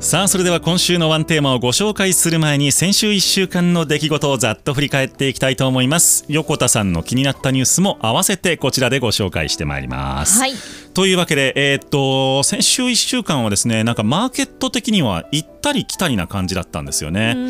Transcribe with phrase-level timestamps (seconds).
[0.00, 6.24] さあそれでは今週のワンテーマをご紹介する前に先週1週間の出来事をざっと振り返っていきたいと思います。
[6.28, 10.52] 横田さんの気になったニュースも合わせてこちらでご紹介してまいります、はい。
[10.98, 17.34] というわけで、えーっと先週1週間はですねなんかマーケット的には行ったり来たりな感じだったんですよね。
[17.36, 17.40] う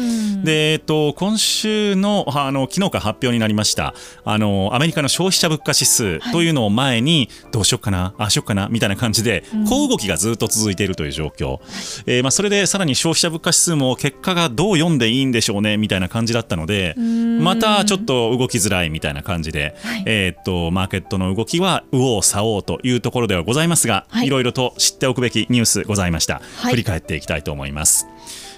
[0.41, 0.45] ん。
[0.45, 3.95] で、えーっと今週のあの昨日から発表になりました
[4.27, 11.61] あのアメリカの消費者物価指数というのを前に、どうしよっかなあしよっかなみたいな感じで小動きがずっと続いているという状況、
[12.05, 17.43] えーまあ、それでさらに消費者物価指数も結果がどう読んでいいんでしょうねみたいな感じだったのでん。
[17.43, 20.03] またちょっと動きづらいみたいな感じで、はい。
[20.05, 24.27] えーっとマーケットの動きは右往左往というところではございますが、はい。
[24.27, 26.73] いろいろと知っておくべきニュースございました、はい。
[26.73, 28.07] 振り返っていきたいと思います。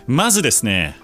[0.06, 0.96] まずですね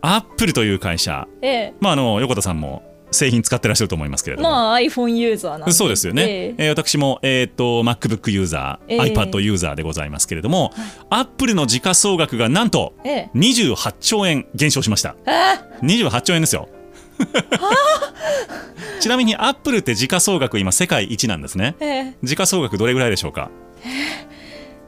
[0.00, 1.26] アップルという会社。
[1.42, 1.74] ええ。
[1.80, 5.72] まああの横田さんも製品使ってらっしゃると思いますけれども、まあ iPhone ユーザーなんで。
[5.72, 6.64] そうですよね、ええ。
[6.66, 9.14] えー私も、えー、と MacBook ユーザー、ええ。
[9.14, 10.72] iPad ユーザーでございますけれども、
[11.10, 13.30] アップルの時価総額がなんとええ。
[13.34, 15.16] 28兆円減少しました。
[15.26, 16.68] あ28兆円ですよ
[19.00, 21.76] ちなみにアップルって時価総額今世界一なんですね。
[21.80, 23.50] え時価総額どれぐらいでしょうか？
[23.84, 24.28] え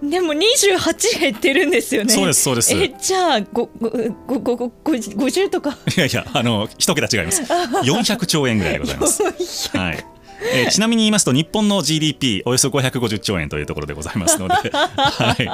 [0.02, 2.12] でも28減ってるんですよね。
[2.12, 2.74] そうですそうです。
[2.74, 3.90] えじゃあごご
[4.26, 9.22] ごごごご50とかいやいやあの一桁違います400兆円ぐらいでございます
[9.76, 10.04] はい
[10.52, 15.50] えーちなみに言いますと日本の GDP およそ550兆円というところでございますので、 はい、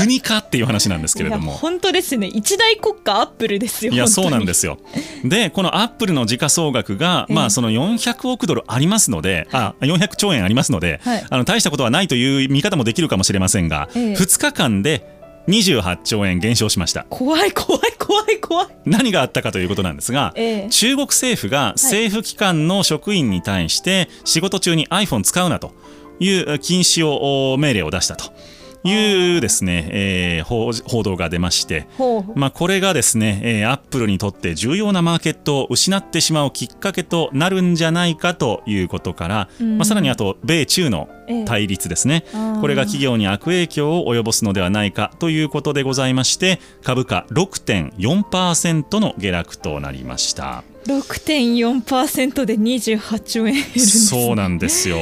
[0.00, 1.52] 国かっていう話なんですけれども。
[1.52, 2.26] 本当ですね。
[2.26, 4.78] 一大国家アップルですよいやそうなんですよ。
[5.24, 7.34] でこのアップルの時価総額が、ええ。
[7.34, 11.26] まあ、その400億ドルありますのであ400兆円ありますので、はい。
[11.28, 14.12] あの大したことはないという見方もできるかもしれませんが、ええ。
[14.14, 15.15] 2日間で
[15.48, 17.04] 28兆円減少しました。
[17.08, 18.68] 怖い怖い怖い怖い。
[18.84, 20.68] 何があったかということなんですが、ええ。
[20.70, 25.72] 中国政府が政府機関の職員に対して仕事中に iPhone 使うなと
[26.18, 28.32] いう禁止をお命令を出したと
[28.86, 31.86] いうですね、えー報報道が出まして、
[32.34, 39.78] まあ、これがですね、えーアップルにとって重要なマーケットを失ってしまうきっかけとなるんじゃないかということから、うん。
[39.78, 41.44] まあ、さらにあと米中のええ。
[41.44, 42.60] 対立ですね、あー。
[42.60, 50.62] これが企業に悪影響を及ぼすのではないかということでございまして株価6.4%の下落となりました。
[50.86, 54.96] 6.4%で28兆円減るんです、ね、そうなんですよ。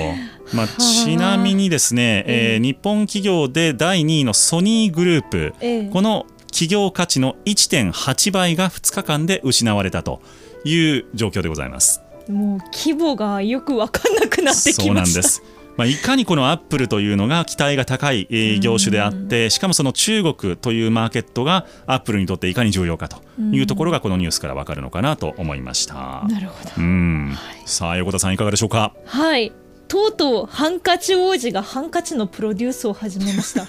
[0.53, 10.23] まあ、はあちなみにですね、えー日本企業で第2位のソニーグループ、ええこの企業価値の1.8倍が2日間で失われたと
[10.65, 12.01] いう状況でございます。
[12.29, 15.43] もう規模がよく分かんなくなってそうきましたなんです。
[15.77, 26.25] まあ、いかにこのアップルというのが期待が高い、えー業種であってしかもその中国というマーケットがアップルにとっていかに重要かというところがこのニュースからわかるのかなと思いました。
[26.29, 27.37] なるほどうん、
[27.67, 28.95] さあ横田さんいかがでしょうか？
[29.05, 29.53] はい
[29.95, 33.65] とうとうハンカチ王子がハンカチのプロデュースを始めました。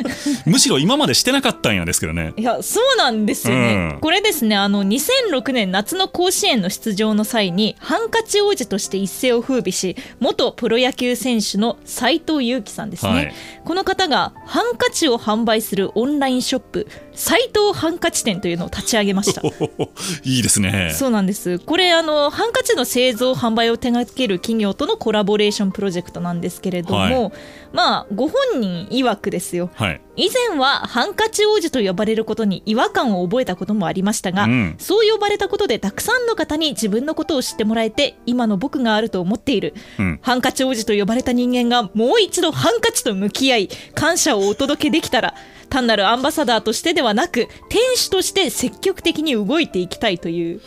[0.46, 2.32] むしろ今までしてなかったんやですけどね。
[2.38, 4.00] いやそうなんですよね、うん。
[4.00, 13.34] これですねあの2006年夏の甲子園の出場の際にハンカチ王子として一世を風靡し元プロ野球選手の斉藤佑樹さんですね、はい。
[13.66, 19.42] この方がハンカチを販売するオンラインショップ斉藤ハンカチ店というのを立ち上げました。
[20.22, 20.92] いいですね。
[20.94, 21.58] そうなんです。
[21.58, 27.32] これあのハンカチの製造販売を手掛ける企業とのコラボレーションプロジェクトなんですけれども、はい。
[27.72, 29.70] まあご本人曰くですよ。
[29.74, 30.00] はい。
[30.16, 34.74] 以前はハンカチ王子と呼ばれることに違和感を覚えたこともありましたが、うん。
[34.78, 40.18] そう呼ばれたことでたくさんの方に自分のことを知ってもらえて今の僕があると思っている、うん。
[40.20, 45.34] ハンカチ王子と呼ばれた人間がもう一度ハンカチと向き合い感謝をお届けできたら
[45.68, 50.60] 単なるアンバサダーとしてではなく店主として積極的に動いていきたいという、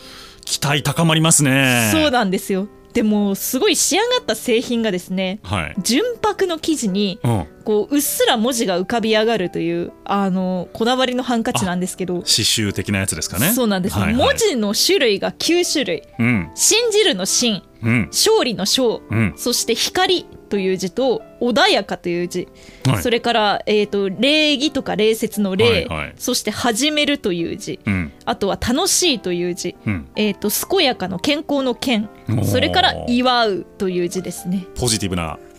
[0.44, 1.90] 期待高まりますね。
[1.92, 5.74] そうなんですよでもすごい仕上がった製品がですねはい。
[5.82, 7.46] 純白の生地にうん。
[7.64, 13.52] こううっすら文字が浮かび上がるというあのこだわりのハンカチなんですけど刺繍的なやつですかね。
[13.52, 16.50] そうなんです、はいはい文字の種類が9種類うん。
[16.56, 18.06] 信じるの信うん。
[18.10, 19.34] 勝利の勝、うん。
[19.36, 22.48] そして光という字と穏やかという字、
[22.86, 23.02] はい。
[23.02, 26.14] それから、えー、と礼儀とか礼節の礼、はいはい。
[26.16, 27.80] そして始めるという字。
[27.86, 28.12] うん。
[28.24, 30.08] あとは楽しいという字、うん。
[30.16, 31.44] えー、と健やかの健。
[31.48, 32.08] 康の健
[32.44, 34.66] それから祝うという字ですね。
[34.78, 35.49] ポジティブなはい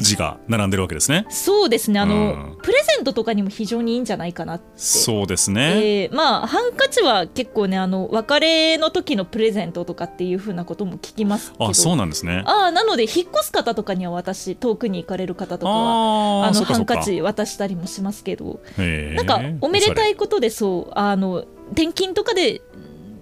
[0.00, 1.26] 字が並んでるわけですね。
[1.30, 2.18] そうですねあの、う
[2.52, 6.02] んプレゼントとかにも非常にいいんじゃないかなってそうですね。
[6.02, 12.42] えーまあハンカチは結構ねあの別れの時のプレゼントとかっていう風なことも聞きますけどあ、そうなんですね。
[12.46, 20.12] あーなので引っ越す方とかには私遠くに行かれる方とかはあのハンカチ渡したりもしますけどなんかおめでたい。
[20.12, 22.60] いことでそうあの転勤とかでっ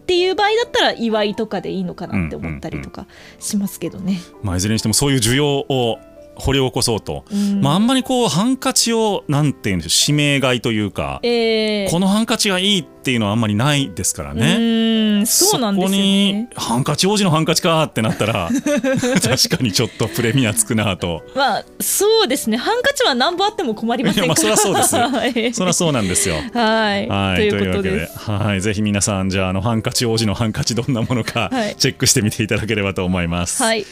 [0.06, 3.06] ていう場合だったら祝いとかでいいのかなって思ったりとか
[3.38, 4.20] しますけどね。
[4.42, 5.98] まあいずれにしてもそういう需要を
[6.36, 7.60] 掘り起こそうと、うん。
[7.60, 15.26] まあ、あんまりこうハンカチをなんていうんでしょう指名買いというか、えーこのハンカチがいいっていうのはあんまりないですからうね。
[15.26, 16.50] そうなんですよそこにね。
[16.56, 18.48] ハンカチ王子のハンカチかってなったら
[19.22, 21.22] 確かにちょっとプレミアつくなと。
[21.34, 22.56] まあそうですね。
[22.56, 24.40] ハンカチは何本あっても困りませんから。
[24.40, 25.56] いやまあそりゃそうです。
[25.58, 26.36] そりゃそうなんですよ。
[26.54, 28.08] はい、はい、というわけで。
[28.16, 31.76] はい、ぜひ皆さんじゃああのハンカチ王子のハンカチどんなものかはい。
[31.76, 33.62] チェックしてみていただければと思います。
[33.62, 33.84] はい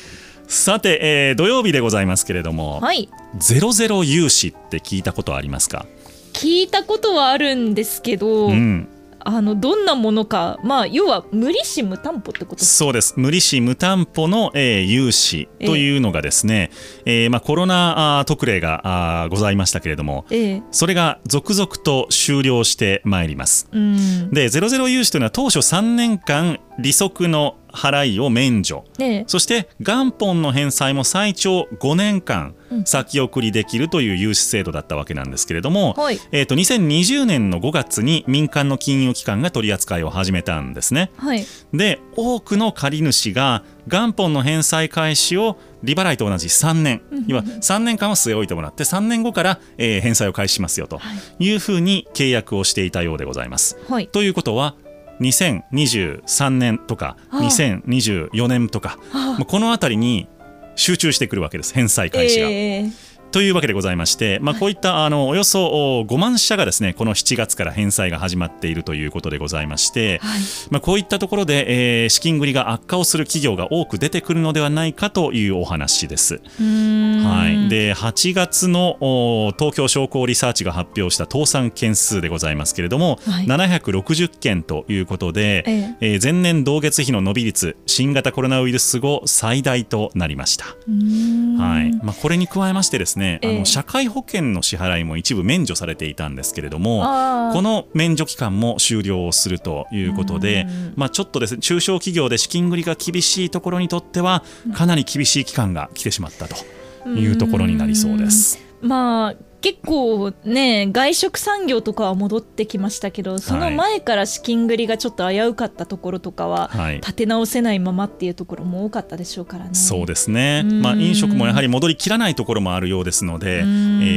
[0.52, 3.08] さて、えー土曜日でございますけれども、はい。
[3.38, 5.87] ゼロゼロ融資って聞いたことありますか？
[6.34, 8.87] 聞いたことはあるんですけど、うん、
[9.20, 13.14] あのどんなものかまあ要は無利子無担保ってことですそうです。
[13.16, 16.70] 無利子無担保の、えー融資というのがですね、
[17.06, 20.62] えーまあ、コロナあー特例があーございましたけれどもええ。
[20.70, 23.69] それが続々と終了してまいります。
[23.72, 24.31] うん。
[24.31, 28.84] でゼロゼロ融資というのは当初3年間利息の払いを免除。
[28.98, 29.24] ね。
[29.26, 32.84] そして元本の返済も最長5年間うん。
[32.84, 36.19] 先送りできるという融資制度だったわけなんですけれども、はい。
[36.32, 41.10] えー、と2020年の5月に民間の金融機関が取り扱いを始めたんですね。
[41.16, 41.44] はい。
[41.72, 47.02] で多くの借り主が元本の返済開始を利払いと同じ3年。
[47.26, 51.00] 要は3年間は据え置いてもらって3年後から、えー返済を開始しますよと
[51.38, 53.78] いうふうに契約をしていたようでございます。
[53.88, 54.08] はい。
[54.08, 54.75] ということは
[55.20, 57.41] 2023年とかああ。
[57.43, 58.99] 2024年とか
[59.47, 60.29] この辺りに
[60.75, 62.49] 集中してくるわけです返済開始が。
[62.49, 70.40] ええというわけでございまして、まあ、こういったあのおよそお5万社がですねこの7月から返済が始まっているということでございまして、はい。
[70.70, 76.34] まあ、こういったところで、えー資金繰りが悪化をする企業が多く出てくるのではないかというお話です。
[76.34, 83.46] はい、で8月のお東京商工リサーチが発表した倒産件数でございますけれども、はい。
[83.46, 86.12] 760件ということで、ええ。
[86.12, 90.67] えー前年同月比の伸び率新型コロナウイルス後最大となりました。
[90.67, 91.93] はい。
[92.02, 93.58] まあ、これに加えましてですね、あええ。
[93.58, 97.52] の社会保険の支払いも一部免除されていたんですけれどもあー。
[97.52, 104.42] この免除期間も終了するということでうん、まあ、ちょっとですね中小企業で資金繰りが厳しいところにとっては
[104.74, 108.58] かなり厳しい期間が来てしまったというところになりそうです。
[108.80, 116.97] まあ結構ね外食産業とかは戻ってきましたけどその前から資金繰りがちょっと危うかったところとかは、はい。
[116.97, 119.70] 立て直せないままっていうところも多かったでしょうからね。
[119.75, 120.82] そうですね、うん。
[120.82, 123.69] まあ、飲食もやはり戻りきらないところもあるようですので、えうん。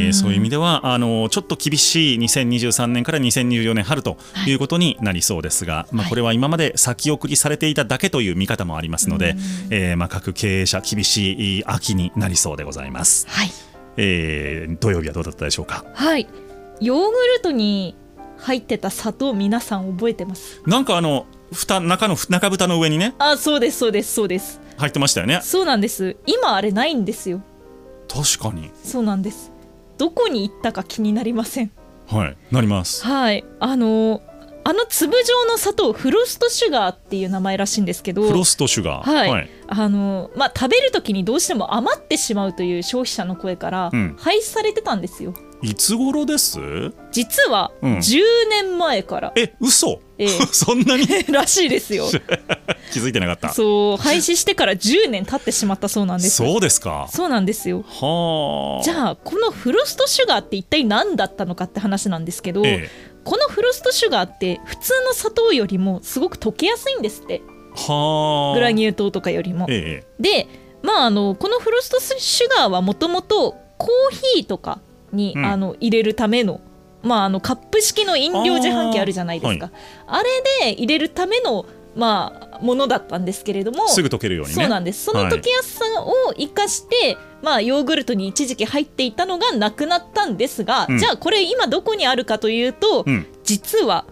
[0.10, 4.56] ーそういう意味ではあのちょっと厳しい2023年から2024年春とい。
[4.56, 9.36] うことになりそうですが、まあ、これは今まで先送りされていただけという見方もありますので、
[9.70, 13.50] えーまあ、各経営者厳しい秋になりそうでございます、はい、
[13.98, 15.86] えー土曜日はどうだったでしょうか？
[15.94, 16.28] はい、
[16.82, 17.96] ヨーグルトに
[18.38, 20.62] 入ってた砂糖皆さん覚えてます？
[20.66, 23.16] なんかあの蓋中の中蓋の上にね。
[23.20, 24.60] あそうですそうですそうです。
[24.78, 25.40] 入ってましたよね。
[25.42, 26.18] そうなんです。
[26.26, 27.42] 今あれないんですよ。
[28.08, 28.72] 確かに。
[28.84, 29.52] そうなんです。
[29.98, 31.72] どこに行ったか気になりません。
[32.08, 32.38] はい。
[32.52, 33.06] なります。
[33.06, 33.46] はい。
[33.60, 34.22] あの
[34.68, 39.30] あの粒状の砂糖フロストシュガーっていう名前らしいんですけどフロストシュガー。
[39.30, 39.50] はい。
[39.68, 43.92] あのまあ、食べる時にどうしても余ってしまうという消費者の声から。
[43.94, 44.16] うん。
[44.18, 46.60] 廃止されてたんですよ、いつ頃です？
[47.12, 47.98] 実はうん。
[47.98, 50.00] 10年前から、え嘘？
[50.18, 50.28] ええ。
[50.52, 51.06] そんなに？
[51.32, 52.08] らしいですよ。
[52.92, 53.50] 気づいてなかった。
[53.50, 54.02] そう。
[54.02, 56.38] 廃止してから10年経ってしまったそうなんです。
[56.38, 57.08] そうですか。
[57.12, 57.84] そうなんですよ。
[57.84, 58.84] はあ。
[58.84, 62.90] じゃあこのフロストシュガーって一体何だったのかって話なんですけど、え
[63.26, 67.34] このフロストシュガーって普通の砂糖よりもすごく溶けやすいんですって。
[67.34, 67.42] え
[67.76, 68.54] はあ。
[68.54, 69.66] グラニュー糖とかよりも。
[69.68, 70.22] ええ。
[70.22, 70.48] で
[70.84, 74.80] まああのこのフロストシュガーはもともとコーヒーとか
[75.12, 75.46] に、うん。
[75.46, 76.62] あの入れるための,、
[77.02, 79.72] まあ、あのカップ式の飲料自販機あるじゃないですか。
[80.08, 81.66] あ,、れで入れるための、
[81.96, 84.56] まあ、ものだったんですけれどもすぐ溶けるようにね。
[84.56, 85.06] そうなんです。
[85.06, 90.98] その溶けやすさを生かして、まあ、ヨーグルトに一時期入っていたのがなくなったんですが、うん。
[90.98, 93.26] じゃあこれ今どこにあるかというと、うん。
[93.44, 94.06] 実は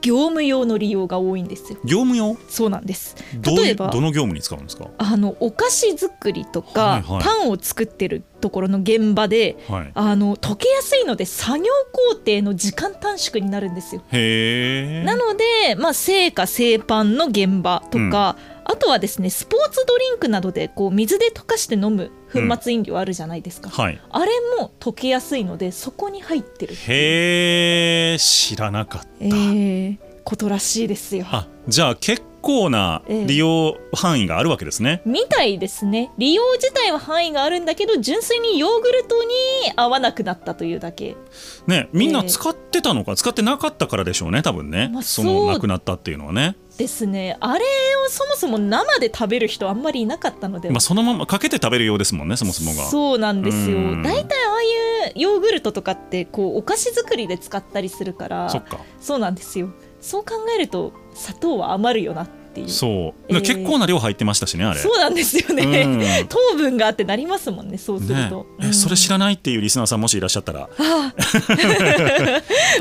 [0.00, 1.78] 業務用の利用が多いんですよ。
[1.84, 2.36] 業務用？
[2.48, 3.16] そうなんです。
[3.42, 4.88] 例えばどの業務に使うんですか？
[4.98, 7.22] あのお菓子作りとか、はいはい。
[7.22, 9.90] パンを作ってるところの現場ではい。
[9.94, 11.64] あの溶けやすいので作業
[12.10, 14.02] 工程の時間短縮になるんですよ。
[14.12, 15.04] へえ。
[15.04, 24.00] なので、まあ、製菓製パンの現場とか、あとはですねスポーツドリンクなどでこう水で溶かして飲む粉末飲料あるじゃないですか、はい。
[24.10, 31.24] あれも溶けやすいのでそこに入ってるへえ知らなかった、えーことらしいですよ。
[31.30, 33.26] あじゃあ結構なええ。
[33.26, 36.12] 利用範囲があるわけですね、みたいですね。
[36.18, 39.28] 利用自体は範囲があるんだけど純粋にヨーグルトに
[39.74, 41.16] 合わなくなったというだけ。
[41.66, 42.28] ねみんなええ。
[42.28, 47.36] 使ってたのか使ってなかったからでしょうね多分ね、まあそのなくなったっていうのはねですね。
[47.40, 47.64] あれ
[48.06, 52.84] をそもそも生で食べる人あんまりいなかったので、まあ、そのままかけて食べるようですもんねそもそもが。
[52.86, 53.76] そうなんですよ。
[53.76, 54.02] うん。
[54.02, 58.48] 大体ああいうヨーグルトとかってこうお菓子作りで使ったりするから。
[59.00, 59.70] そうなんですよ。
[60.00, 62.22] そう考えると砂糖は余るよな。
[62.22, 62.68] っていう。
[62.68, 63.40] そう、えー。
[63.40, 64.80] 結構な量入ってましたしねあれ。
[64.80, 66.00] そうなんですよね、うん。
[66.28, 68.28] 糖分があってなりますもんねそうするね。
[68.30, 70.68] と、えそれ知らないっていうリスナーさんもしいらっしゃったら。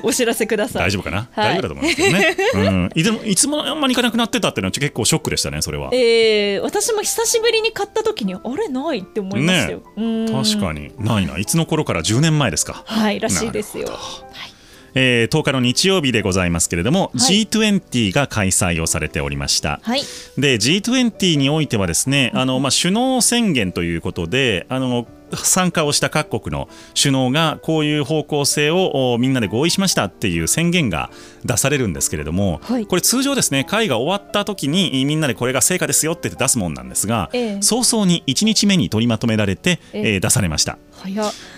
[0.03, 0.83] お知らせください。
[0.83, 1.55] 大丈夫かな、はい。
[1.55, 5.89] 大丈夫だと思うんですけどね、うん、いつもいつもあんまり行かなくなってたっていうのは結構ショックでしたねそれは。
[5.93, 8.67] えー、私も久しぶりに買った時にあれ？
[8.67, 10.27] ないって思いましたよ、うん。
[10.27, 10.91] 確かに。
[10.99, 11.37] ないな。
[11.37, 12.83] いつの頃から？10年前ですか。
[12.85, 13.87] はいらしいですよ。
[13.87, 14.56] はい
[14.93, 17.43] えー10日の日曜日でございますけれども、はい。
[17.43, 19.79] G20 が開催をされておりました。
[19.83, 20.01] はい。
[20.37, 31.09] で G20 においてはですねあの、まあ、首脳宣言ということであの参加をした各国の首脳がこういう方向性をおみんなで合意しましたっていう宣言が
[31.43, 32.87] 出されるんですけれども、はい。
[32.87, 37.61] これ通常ですね会が終わった時にみんなでこれが成果ですよって出すもんなんですが、ええ。
[37.61, 40.13] 早々に1日目に取りまとめられて、ええ。
[40.13, 40.77] えー出されました。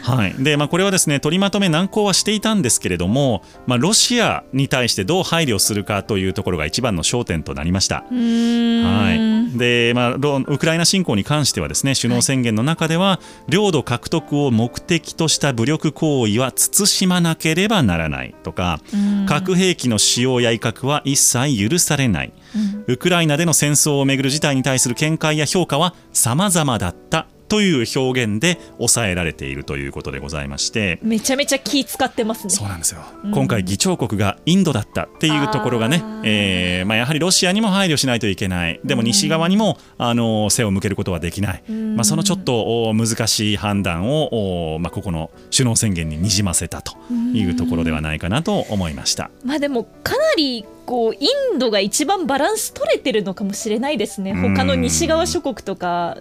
[0.01, 0.35] はい。
[0.39, 8.03] でまあ、これはですね取りまとめ難航はしていたんですけれども、まあ、ロシアに対してどう配慮するかというところが一番の焦点となりました。
[8.03, 9.57] はい。
[9.57, 19.25] でまあ、ロウクライナ侵攻に関してはですね首脳宣言の中では、領土獲得を目的とした武力行為は慎まなければならないとか、うん。
[19.25, 22.93] 核兵器の使用や威嚇は一切許されない、うん。
[22.93, 30.99] ウクライナでの戦争をめぐる事態に対する見解や評価は様々だったという表現で抑えられているということでございまして。
[31.01, 32.49] めちゃめちゃ気使ってますね。
[32.51, 33.31] そうなんですよ、うん。
[33.31, 38.79] 今回議長国がインドだったっていうところがねえーまあ、やはりロシアにも配慮しないといけない。
[38.83, 41.95] でも西側にも、あの背を向けることはできない、うん。
[41.95, 46.93] まあ、そのちょっとお難しい判断を、おまあ、ここの首脳宣言ににじませたと
[47.33, 49.31] いうところではないかなと思いました。
[49.43, 54.31] まあでもかなりこうインドが一番バランス取れてるのかもしれないですね。
[54.31, 54.55] うん。
[54.55, 56.17] 他の西側諸国とか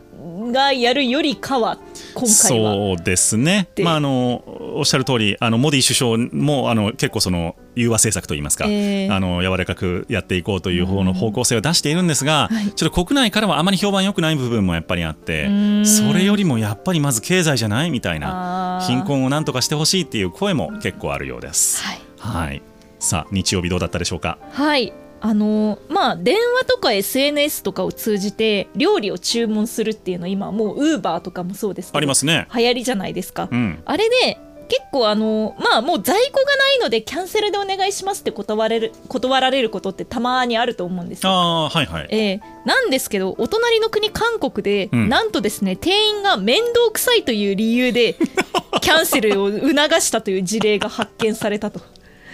[0.53, 1.79] がやるよりかは
[2.13, 2.75] 今回は。
[2.75, 3.83] そうですね、で。
[3.83, 4.45] まあ、あの
[4.77, 9.09] おっしゃる通りあのモディ首相もあの結構その融和政策といいますか、ええ。
[9.11, 12.71] あの柔らかくやっていこうという方の方向性を出しているんですが、はい。
[12.71, 15.87] ちょっと国内からはあまり評判良くない部分もやっぱりあってうん。
[15.87, 21.83] それよりもやっぱりまず経済じゃないみたいな貧困をなんとかしてほしいっていう声も結構あるようです。
[21.83, 22.01] はい。
[22.19, 22.63] はい、
[22.99, 24.38] さあ日曜日どうだったでしょうか？
[24.50, 32.47] はいあのまあ電話とか SNS とかを通じて料理を注文するっていうのは今もうウーバーとかもそうですけどありますね。
[32.55, 34.38] 流行りじゃないですか、うん、あれで
[34.69, 41.31] 結構あのまあもう在庫がないのでキャンセルでお願いしますって断れる断られることってたまにあると思うんですよ。
[41.33, 42.09] あはいはい。
[42.11, 48.14] えーなんですけどお隣の国韓国で、うんなんとですね店員が面倒くさいという理由で
[48.83, 49.64] キャンセルを促
[50.00, 51.81] したという事例が発見されたと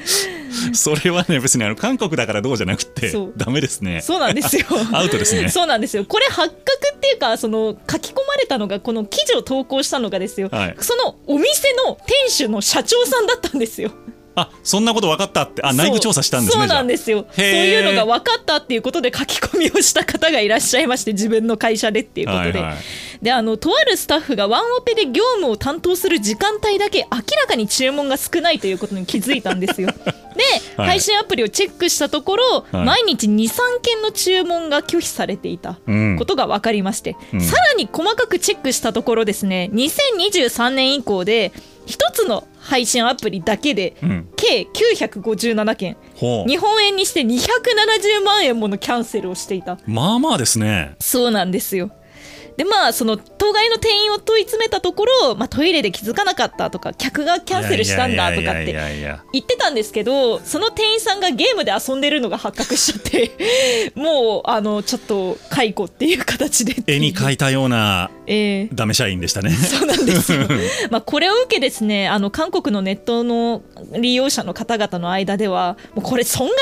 [0.72, 4.00] それはね別にあの韓国だからどうじゃなくてダメですね。
[4.00, 4.64] そうなんですよ。
[4.92, 5.48] アウトですね。
[5.48, 6.04] そうなんですよ。
[6.04, 10.76] これ発覚っていうかその書き込まれたのがこの記事を投稿したのがですよ、はい。
[10.80, 13.90] そのお店の店主の社長さんだったんですよ
[14.36, 15.62] あそんなこと分かったって。
[15.62, 17.26] あ内部調査したんですねそうなんでですよ。
[17.30, 22.76] そういうのが分かったっていうことで書き込みをした方がいらっしゃいまして自分の会社でっていうことで、はいはい。
[23.22, 29.88] であのとあるスタッフがワンオペで業務を担当する時間帯だけ明らかに注文が少ないということに気づいたんですよ。
[30.34, 30.42] で、
[30.76, 30.88] はい。
[30.88, 32.84] 配信アプリをチェックしたところ、はい。
[32.84, 36.16] 毎日23件の注文が拒否されていたうん。
[36.18, 37.40] ことが分かりまして、うん。
[37.40, 41.52] さらに細かくチェックしたところですね2023年以降で
[41.86, 44.28] 一つの配信アプリだけでうん。
[44.36, 45.96] 計957件。
[46.46, 49.78] 日本円にして270万円ものキャンセルをしていた。
[49.86, 50.96] まあまあですね。
[50.98, 51.90] そうなんですよ
[52.56, 58.72] でまあその当該の店員を問い詰めたところ、まあ、トイレで気づかなかったとか客がキャンセルしたんだとかって
[59.32, 69.50] 言ってたんですけどその店員さんがゲームで遊んでるのが発覚しちゃって もうあのちょっと解雇っていう形で絵に描いたようなえーダメ社員でしたね。
[69.50, 70.40] そうなんですよ。
[70.90, 73.62] まあこれを受けですね、あの韓国のネットの
[73.98, 76.54] 利用者の方々の間では、もうこれ損害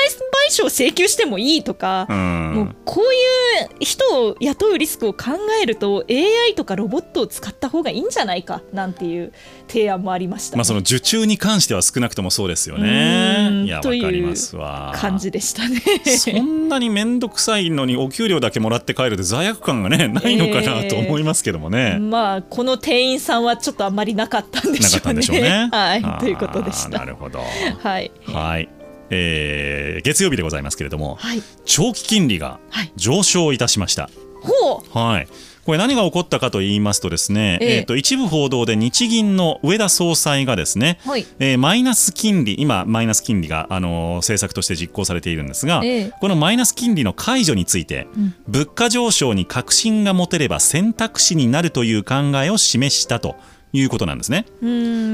[0.52, 2.52] 賠償請求してもいいとか、うん。
[2.54, 5.30] もうこういう人を雇うリスクを考
[5.62, 9.33] えると AI とかロボットを使った方がいいんじゃないかなんていう
[9.69, 13.65] 提案もありました、まあその受注に関しては少なくともそうですようねん。
[13.65, 14.93] いやわかというりますわ。
[14.97, 15.81] 感じでしたね。
[16.05, 25.21] そんなに面倒くさいのにお給料だけもらって帰るって罪悪感がね ないのかなと思いますけどもね、まあこの店員さんはちょっとあんまりなかったんでなかったしょうんね。
[25.21, 25.69] でしょうね。
[25.73, 26.21] はい。
[26.21, 26.99] ということでした。
[26.99, 27.41] なるほど。
[27.83, 28.11] はい。
[28.27, 28.69] はい、
[29.11, 31.43] えー月曜日でございますけれどもはい。
[31.65, 32.93] 長期金利がはい。
[32.97, 34.11] 上昇いたしました。
[34.43, 34.99] ほう。
[34.99, 35.29] はい、
[35.64, 37.76] これ何が起こったかと言いますとですね、ええ。
[37.76, 41.26] えーと一部報道で日銀の上田総裁がですね、はい。
[41.38, 46.12] えーマイナス金利今マイナス金利が、あのー政策として実行されているんですが、ええ。
[46.21, 48.35] このマイナス金利の解除について、うん。
[48.49, 53.37] 物価上昇に確信が持てれば選択肢になるという考えを示したと
[53.73, 54.47] いうことなんですね。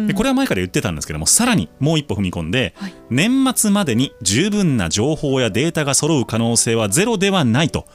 [0.07, 2.95] でこれは前から言ってたんですけどもさらにもう一歩踏み込んで、はい。
[3.11, 7.87] 年末までに十分な情報やデータが揃う可能性はゼロではないと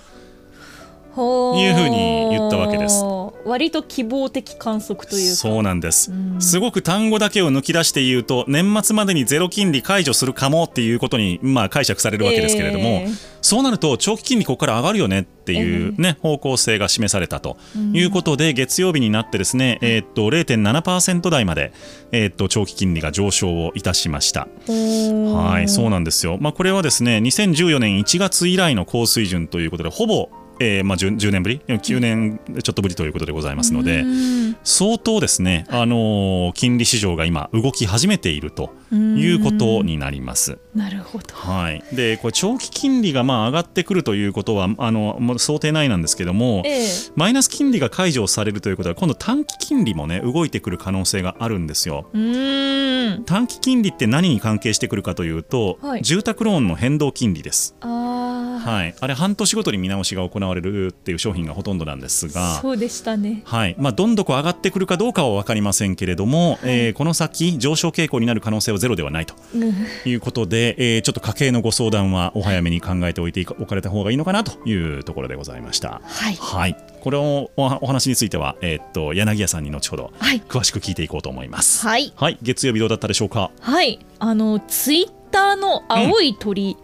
[1.15, 3.03] いうふうに言ったわけです。
[3.46, 5.36] 割と希望的観測というか。
[5.36, 6.12] そうなんです。
[6.12, 6.41] うん。
[6.41, 17.58] すごく単語だけを抜き出して言うと年末までにゼロ金利解除するかもっていうことに、まあ、解釈されるわけですけれども、えーそうなると長期金利ここから上がるよねっていう、ね方向性が示されたと
[17.91, 21.74] いうことで、月曜日になってですね、えーっと0.7%台まで、
[22.13, 24.48] えーっと長期金利が上昇をいたしました。
[24.70, 26.38] はい、そうなんですよ。
[26.39, 30.29] まあ、これはですね、2014年1月以来の高水準ということで、ほぼ、
[30.63, 40.58] えーまあ、10, 10年ぶり、9年ちょっとぶりということでございますので、うん相当ですね、あのー金利市場が今、動き始めているということになります。
[40.75, 41.25] なるほど。
[41.36, 46.88] はい、でこれ長期金利がまあ上がってくるということはあのもう想定内なんですけども、ええ。
[47.15, 52.08] マイナス金利が解除されるということは今度短期金利もね動いてくる可能性があるんですよ。
[53.25, 56.01] 短期金利って何に関係してくるかというと、はい。
[56.01, 57.75] 住宅ローンの変動金利です。
[57.82, 62.60] あーはい、あれ半年ごとに見直しが行われるっていう商品がほとんどなんですが。
[62.62, 63.41] そうでしたね。
[63.45, 63.75] はい。
[63.77, 69.36] まあ、どんどこ上がってくるかどうかは分かりませんけれども、えーこの先上昇傾向になる可能性はゼロではないと。
[69.55, 69.74] うん。
[70.05, 76.01] いうことで、えーちょっと家計のご相談はお早めに考えておいておかれた方がいいのかなというところでございました。
[76.03, 76.36] はい。
[76.36, 80.41] はい、これをおお話については、えーっと柳家さんに後ほどはい。
[80.41, 81.88] 詳しく聞いていこうと思います。
[81.88, 82.13] はい。
[82.15, 83.51] はい、月曜日どうだったでしょうか？
[83.60, 84.00] はい。
[84.19, 86.77] あのツイッターの青い鳥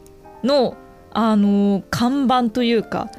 [0.44, 0.76] の、
[1.12, 3.10] あの看板というか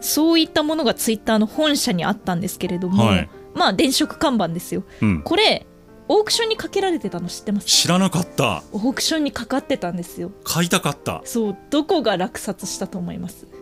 [0.00, 3.28] そういったものがツイッターの本社にあったんですけれども、はい。
[3.54, 4.84] まあ電飾看板ですよ。
[5.02, 5.66] うん、これ
[6.08, 7.66] オークションにかけられてたの知ってます？
[7.66, 8.62] 知らなかった。
[8.72, 10.30] オークションにかかってたんですよ。
[10.44, 11.20] 買いたかった。
[11.24, 13.46] そうどこが落札したと思います？
[13.52, 13.57] えー、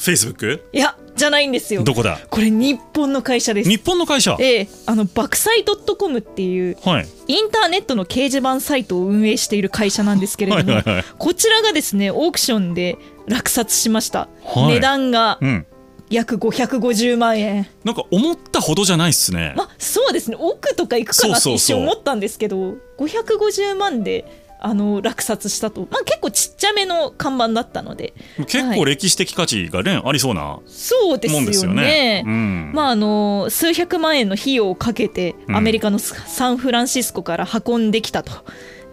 [0.00, 0.62] Facebook?
[0.72, 1.84] いやじゃないんですよ。
[1.84, 2.18] どこだ？
[2.30, 3.68] これ日本の会社です。
[3.68, 4.36] 日本の会社？
[4.40, 7.08] ええあの爆災 .com っていうはい。
[7.26, 14.74] インターネットの掲示板サイトを運営している会社なんですけれども、はいはいはいこちらがですねオークションで落札しました、はい。
[14.74, 15.66] 値段がうん。
[16.08, 17.68] 約550万円。
[17.84, 19.54] なんか思ったほどじゃないっすね。
[19.56, 20.36] まあそうですね。
[20.40, 21.76] 奥とか行くかなってそうそうそう。
[21.76, 28.14] 一瞬思ったんですけど550万であの落札したと、まあ、結構ちっちゃめの看板だったので
[28.46, 32.24] 結構歴史的価値がね、ありそうなそうですもんですよよねね。
[32.26, 32.72] うん。
[32.74, 38.32] まああの数百万円の費用をかけてうんアメリカのサンフランシスコから運んできたと。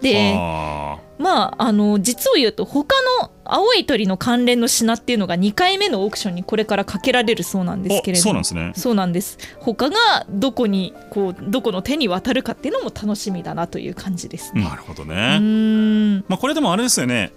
[0.02, 8.72] ではまああの実を言うと他の青い鳥の関連の品っていうのが2回目のオークションにこれからかけられるそうなんですけれあどそうなんですね。
[8.76, 9.96] そうなんです他が
[10.30, 14.64] どこにこうどこの手に渡るかっていうのも楽しみだなという感じですね。
[14.64, 16.24] なるほどうね。
[16.28, 17.32] まあこれでもあれですよね。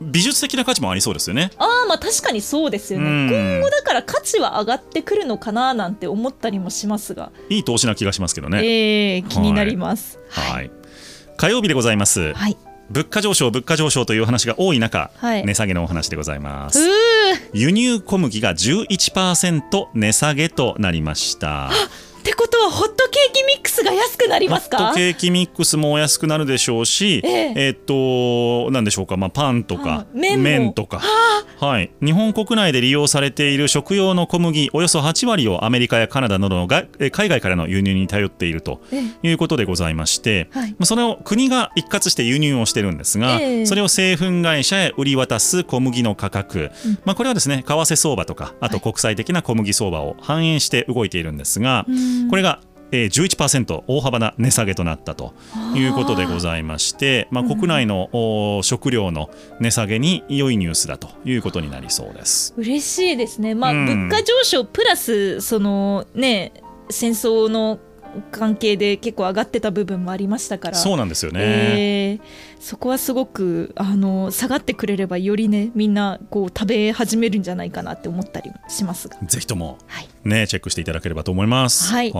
[0.00, 1.50] 美術的な価値もありそうですよね。
[1.58, 3.06] ああまあ確かにそうですよね。
[3.06, 8.58] うん今後だから価値は上がってくるのかななんて思ったりもしますが、いい投資な気がしますけどね。
[8.64, 10.20] えー気になります。
[10.30, 10.70] はい。
[11.36, 12.32] 火曜日でございます。
[12.34, 12.56] はい。
[12.90, 16.78] 物価上昇、物価上昇というお話が多い中、はい値下げのお話でございまうす。
[16.80, 16.88] ー
[17.52, 21.68] 輸入小麦が11%値下げとなりました。
[22.18, 23.42] ってことはホットケーキ
[23.78, 24.76] スが安くなりホますか？
[24.78, 27.52] ットケーキミックスもお安くなるでしょうし、ええ。
[27.56, 30.72] えーっと、なんでしょうか、まあ、パンとかあ麺も。
[30.72, 31.00] とか、
[31.60, 40.70] はい、日本国内で利用されている食用の小麦、およそ8割をアメリカやカナダなどのがえ海外からの輸入に頼っているとえいうことでございまして、はい。
[40.72, 43.66] まあそれを国が一括して輸入をしてるんですが、ええ。
[43.66, 46.70] それを製粉会社へ売り渡す小麦の価格、
[47.04, 51.86] まあ、これはですね為替相場とかあと国際的な小麦相場を反映して動いているんですが、
[52.30, 52.60] これが
[52.92, 55.34] えー11%大幅な値下げとなったと
[55.74, 62.54] いうことでございまして、まあ、国内のお食料の値下げに良いニュースだということになりそうです。
[62.56, 63.54] 嬉しいですね。
[63.54, 66.52] まあ、うん物価上昇プラスそのね
[66.90, 67.78] 戦争の
[68.30, 70.76] 関係で結構上がってた部分もありましたから。
[70.76, 79.16] そうなんですよね、えーそこはすごくあの下がってくれればよりねみんなこう食べ始めるんじゃないかなって思ったりしますが。
[79.22, 80.08] ぜひともはい。
[80.24, 81.92] ねチェックしていただければと思います。
[81.92, 82.12] はいい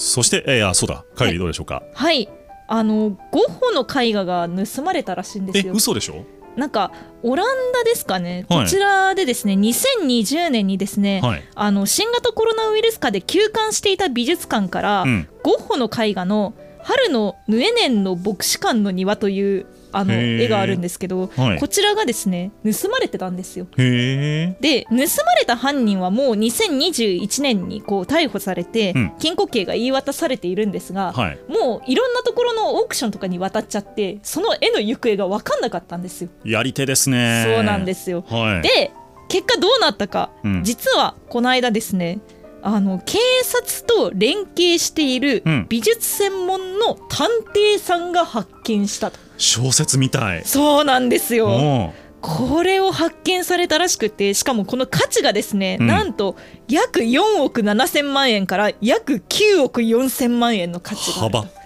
[0.00, 1.82] そして、えー、あそうだ、カイリーどうでしょうか？
[1.92, 2.28] はい。
[2.68, 5.72] あのゴッホの絵画が盗まれたらしいんでえすよ。
[5.74, 6.24] 嘘でしょ？
[6.56, 8.64] なんかオランダですかね、はい。
[8.64, 11.42] こちらでですね2020年にですね、はい。
[11.54, 15.28] あの新型コロナウイルス禍で休館していた美術館から、うん。
[15.42, 21.58] ゴッホの絵画の「春のヌエネンの牧師館の庭」というあの絵があるんですけど、はい。
[21.58, 23.66] こちらがですね盗まれてたんですよ。
[23.76, 29.12] で盗まれた犯人はもう2021年にこう逮捕されて、うん。
[29.18, 31.38] 禁錮刑が言い渡されているんですが、はい。
[31.48, 36.30] もういろんなところのオークションとかに渡っちゃってその絵の行方が分かんなかったんですよ。
[36.44, 37.44] やり手ですね。
[37.46, 38.24] そうなんですよ。
[38.28, 38.62] はい。
[38.62, 38.90] で
[39.28, 40.64] 結果どうなったか、うん。
[40.64, 42.18] 実はこの間ですね
[42.62, 45.66] あの警察と連携しているうん。
[45.68, 50.44] 美術専門の探偵さんが発見したと、小説みたい。
[50.44, 51.48] そうなんですよ。
[51.48, 55.86] おこれを発見されたらしくてしかもこの価値がですね、うん。
[55.86, 56.36] なんと
[56.68, 61.38] 約4億7000万円から約9億4000万円の価値があると。
[61.38, 61.57] 幅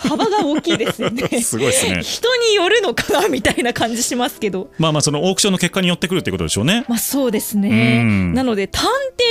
[0.00, 1.28] 幅が大きいですよね。
[1.42, 2.02] すごいですね。
[2.02, 4.70] 人によるのかなみたいな感じしますけど。
[4.78, 6.84] まあまあそのオークションの結果によってくるってことでしょうね。
[6.88, 7.68] まあそうですね。
[7.68, 7.72] う
[8.06, 8.34] ん。
[8.34, 8.84] なので探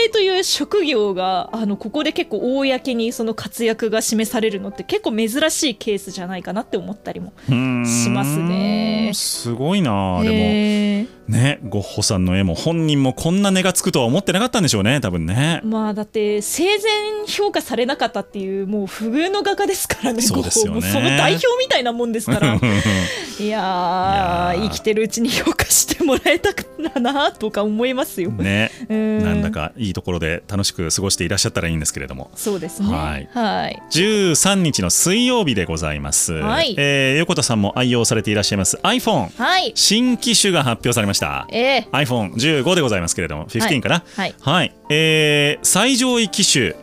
[0.07, 9.11] 偵という職業があのここで結構公にその活躍が示されるのって結構珍しいケースじゃないかなって思ったりもしますね。
[9.13, 15.61] すごいなでもねゴッホさんの絵も本人もこんな値がつくとは思ってなかったんでしょうね多分ね。
[15.63, 20.81] まあだって生前評価されなかったっていうもう不遇の画家ですからねそうですよね。
[20.81, 22.59] その代表みたいなもんですから。
[23.39, 26.49] いや生きてるうちに評価してもらえた
[26.93, 28.31] らなとか思いますよ。
[28.31, 29.23] ねうん。
[29.23, 32.31] なんだかいいところで楽しく過ごしていらっしゃったらいいんですけれども。
[32.35, 32.89] そうですね。
[32.89, 33.29] はい。
[33.33, 33.81] はい。
[33.91, 36.75] 13日の水曜日でございます、はい。
[36.77, 39.71] えー横田さんも愛用されていらっしゃいます iPhone はい。
[39.75, 41.18] 新機種が発表されました
[41.51, 44.03] えー iPhone15 でございますけれども15かな？
[44.15, 44.35] はい。
[44.39, 46.75] はい、えー最上位機種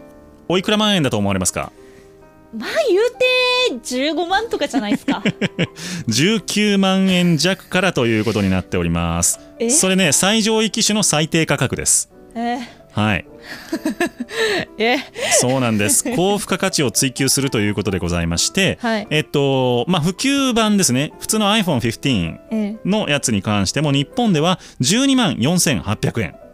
[0.48, 1.72] おいくら万円だと思われますか？
[2.56, 5.22] まあ言うて15万とかじゃないですか。
[6.08, 9.40] 19万円弱からということになっております。
[9.58, 9.70] え？
[9.70, 12.10] それね最上位機種の最低価格です。
[12.34, 12.60] えー
[12.92, 13.26] はい
[14.78, 14.94] え。
[14.94, 14.98] ー
[15.38, 16.04] そうなんです。
[16.16, 19.06] 高付加価値を追求するということでございまして、はい。
[19.10, 21.12] えっとまあ普及版ですね。
[21.18, 26.45] 普通の iPhone15 えーのやつに関しても日本では12万4800円えー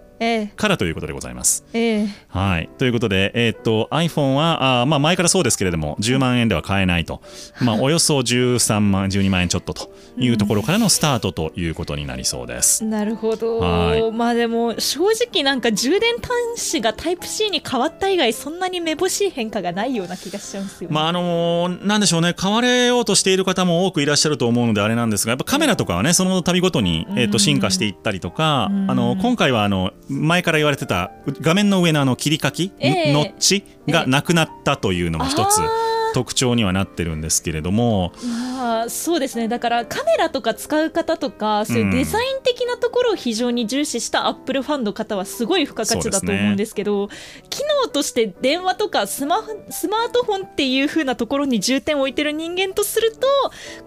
[0.57, 1.65] からということでございます。
[1.73, 7.21] えーはい、ということで、えーっと iPhone はあー、まあ、前からそうですけれども10万円では買えないと、
[7.61, 12.85] まあ、およそ13万12万円ちょっとというところからのスタートということになりそうです。
[12.85, 13.59] なるほど。
[13.59, 14.13] はい。
[14.13, 20.95] まあでも正直なんか充電端子がタイプ C に変わった以外そんなにめぼしい変化がないような気がしちゃうんですよ、ね。
[20.95, 22.35] まああのーなんでしょうね。
[22.35, 28.91] 買われようとしている方も多くいらっしゃると思うのであれなんですがやっぱカメラとかはねその度ごとに、えーっと進化していったりとか、うん。
[28.91, 33.13] あの今回はあの前から言われてた画面の上のあの切り書き、ええ。
[33.13, 35.61] ノッチがなくなったというのも一つ。
[35.61, 39.49] あー特徴にはなってるんですけれども、まあそうですね。
[39.49, 47.09] だからカメラとか使う方とかそういうデザイン的なところを非常に重視したアップルファンの方はすごい付加価値だと思うんですけど
[47.51, 53.27] 機能として電話とかスマホスマートフォンっていう風なところに重点を置いてる人間とすると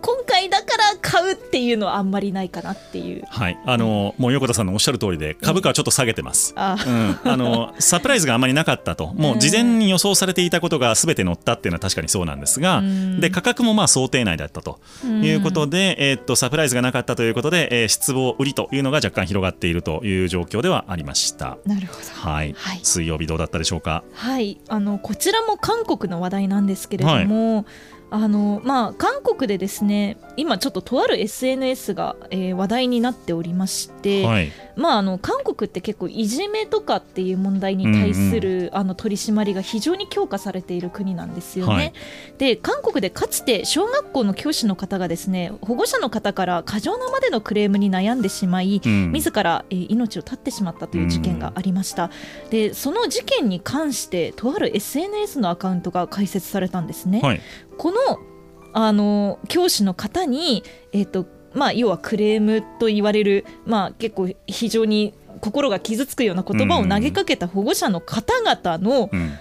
[0.02, 3.24] 今回だから買うっていうのはあんまりないかなっていう。
[3.28, 6.54] はい、あのもう横田さんのおっしゃる通りで株価はちょっと下げてます。
[6.56, 9.08] あうん、あのサプライズがあまりなかったと。
[9.16, 13.20] もう事前に予想されていたことが全て乗ったっていうのは確かにそうなんですが、うん。
[13.20, 21.58] で価格もまあ想定内だったということで、えーっとサプライズがなかったということで、えー失望売りというのが若干広がっているという状況ではありました。
[21.66, 22.30] なるほど。
[22.30, 22.80] はい、はい。
[22.84, 24.04] 水曜日どうだったでしょうか？
[24.14, 27.66] はい、あのこちらも韓国の話題なんですけれども、
[28.12, 41.74] あのまあ、韓国でですね今ちょっととある SNS が、えー話題になっておりまして、はい、まあ、あの韓国って結構いじめとかっていう問題に対する、あの取り締まりが非常に強化されている国なんですよね。
[41.74, 41.94] はい。
[42.38, 49.12] で韓国でかつて小学校の教師の方がですね保護者の方から過剰なまでのクレームに悩んでしまい、うん。
[49.12, 52.12] 自ら、えー命を絶ってしまったという事件がありました、
[52.50, 57.42] でその事件に関してとある SNS のアカウントが開設されたんですね、はい、
[57.78, 57.98] この
[58.74, 69.34] あの教師の方に、えーとまあ、要はクレームと言われる、まあ、結構非常に心が傷つくような言葉を投げかけた保護者の方々のうん、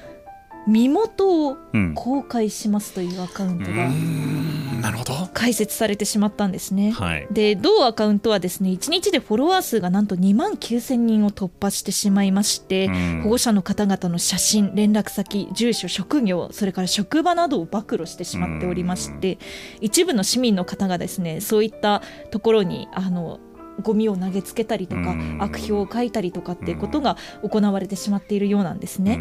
[0.66, 4.80] 身元をうん、公開しますというアカウントがうん。
[4.80, 5.14] なるほど。
[5.34, 6.92] 開設されてしまったんですね。
[6.92, 13.20] はい、で同アカウントはですね1日でフォロワー数がなんと2万9000人を突破してしまいまして、うん。
[13.24, 19.38] 保護者の方々の写真連絡先住所職業それから職場などを暴露してしまっておりまして、
[19.80, 23.40] 一部の市民の方がですねそういったところにあの
[23.82, 25.38] ゴミを投げつけたりとか、うん。
[25.42, 29.18] 悪評を書いたりとかっていうことが行われてしまっているようなんですね。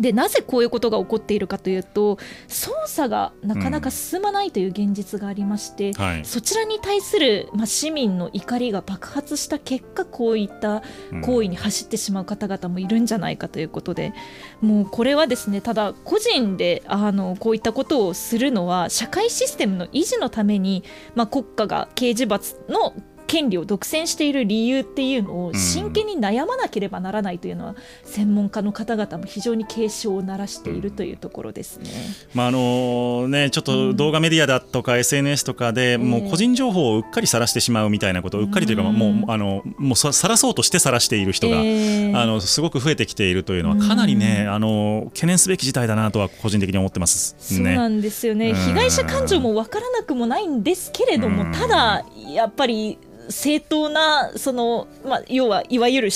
[0.00, 2.16] うんでなぜこういうことが起こっているかというと
[2.48, 10.82] 捜査がなかなか進まないという現実がありまして、うんはい、そちらに対する、まあ、市民の怒りが爆発した結果こういった
[11.22, 14.14] 行為に走ってしまう方々もいるんじゃないかということで、
[14.62, 20.82] うん、もうこれはですねただ個人であのこういったことをするのは社会システムの維持のために、
[21.14, 22.94] まあ、国家が刑事罰の
[23.30, 31.90] 権利を独占している理由っていうのを真剣に悩まなければならないというのは、専門家の方々も非常に警鐘を鳴らしているというところですね。
[32.34, 48.54] まああのねちょっと動画メディアだとか SNS とかで、もう個人情報をうっかり晒してしまうみたいなことをうっかりというか、もうあのもう晒そうとして晒している人が、あのすごく増えてきているというのはかなりね、あの懸念すべき事態だなとは個人的に思ってます、ね、そうなんですよね。
[48.54, 52.98] 被害者感情も分からなくもないんですけれども、ただやっぱり
[53.30, 56.10] 正当なその、まあ、要はいわゆる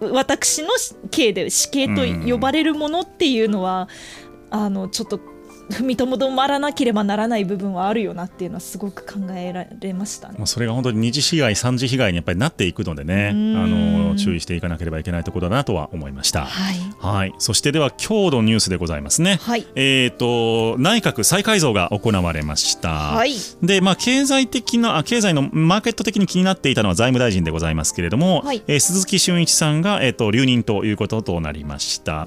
[0.00, 0.68] 私の
[1.10, 3.88] 刑で死刑と呼ばれるものっていうのは、
[4.50, 5.20] あのちょっと
[5.70, 16.44] 踏みとどまらなければならない部分はあるよなっていうのはすごく考えられました、ね、それが本当に二次被害、三次被害にやっぱりなっていくのでね、あの注意していかなければいけないところだなとは思いました。
[16.44, 19.38] はい、はい、そしてでは今日のニュースでございますね。
[19.42, 22.90] はい、えっ、ー、と内閣再改造が行われました。
[22.90, 32.26] はい、でまあ経済的なあ経済のマーケット的に気になっていたのは財務大臣でございますけれども、はい、えー、鈴木俊一さんがえっ、ー、と留任ということとなりました。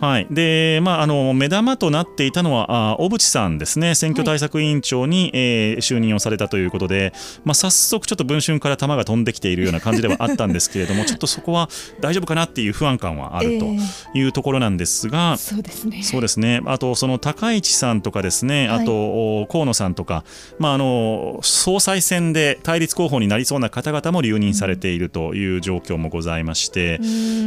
[0.00, 0.26] はい。
[0.30, 3.94] でまああの目玉となっていたのはあ小渕さんですね。
[3.94, 7.12] 選挙対策委員長に、はい、えー、就任をされたということで、
[7.44, 11.68] まあ、早速ちょっと文春から球が飛んできているような感じではあったんですけれども ちょっとそこは
[12.00, 13.66] 大丈夫かなっていう不安感はあると
[14.14, 16.02] いうところなんですが、えー、そうですね。
[16.02, 16.60] そうですね。
[16.66, 20.24] あとその高市さんとかですねあと、河野さんとか、
[20.58, 26.98] まあ、あの総裁選で対立候補になりそうな方々も留任されているという状況もございまして、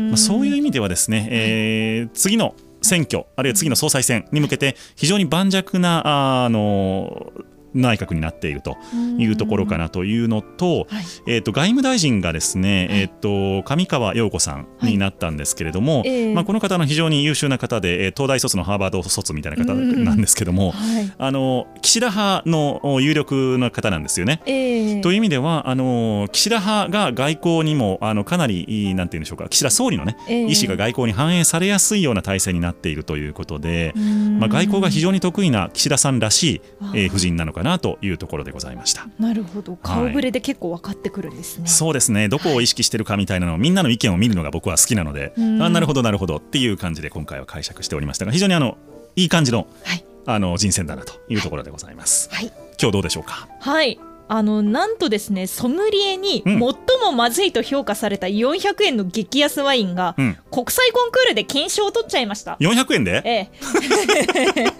[0.09, 7.31] まあ、そういう意味ではですね、えー、次の選挙あるいは次の総裁選に向けて非常に盤石なあの
[7.73, 8.77] 内閣になっていると
[9.17, 10.87] いうところかなというのと,、
[11.27, 16.03] えー、と外務大臣がですね、えー、と上川陽子さんになったんですけれども、
[16.33, 20.73] まあ、この方の非常に優秀な方で東大卒のハーバード卒みたいな方なんですけども、
[21.17, 24.41] あの岸田派の有力な方なんですよね。
[24.45, 33.93] という意味ではあの岸田派が外交にもあのかなりなんていうんでしょうか岸田総理のね、意思が外交に反映されやすいような体制になっているということで、
[34.39, 36.61] まあ、外交が非常に得意な岸田さんらしい、
[36.95, 39.07] えー、夫人なのかかなというところでございました。
[39.19, 39.75] なるほど。
[39.75, 42.27] 顔ぶれで結構分かってくるんですね、はい、そうですね。
[42.27, 48.77] どこを意識してるかみたいなのをみんなの意見を見るのが僕は好きなので、あなるほどなるほどっていう感じで今回は解釈しておりましたが非常にあの
[49.15, 52.47] いい感じの,、はい、あの人選だなというところでございます、はい、
[52.79, 53.47] 今日どうでしょうか？
[53.59, 53.99] はい
[54.33, 56.77] あのなんとですねソムリエに最も
[57.13, 62.55] まずいと評価された400円の激安ワインが、うん、国際コンクールで金賞を取っちゃいました。
[62.61, 63.21] 400円で？
[63.25, 63.49] え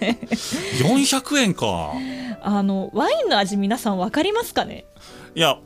[0.00, 0.16] え。
[0.82, 1.92] 400円か。
[2.40, 4.86] あのワインの味皆さん分かりますかね？
[5.34, 5.58] いや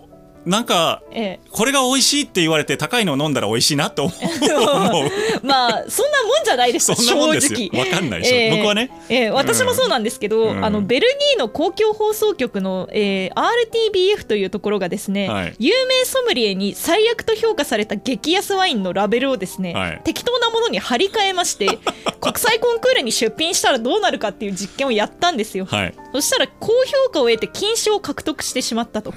[0.46, 4.12] なんか、ええ、これが美味しいって言われて高いのを飲んだら美味しいなって思う。
[5.42, 7.70] まあそんなもんじゃないです 正直。
[7.74, 21.80] わかんないでしょ、えー、僕はね、えー、私もそうなんですけど、うん、あのベルギーの公共放送局の、えー、RTBF というところがですね、はい、有名ソムリエに最悪と評価された激安ワインのラベルをですね、はい、適当なものに貼り替えまして
[22.20, 26.72] 国際コンクールに出品したらどうなるかっていう実験をやったんですよ、はい、そしたら高
[27.06, 29.12] 評価を得て金賞を獲得してしまったと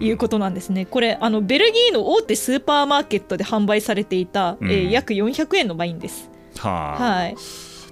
[0.00, 0.86] いうことなんですね。
[0.86, 6.30] これあのベルギーの大手スーパーマーケットで販売されていた、うん、えー、約400円のワインです。
[6.58, 7.36] はあ、はい。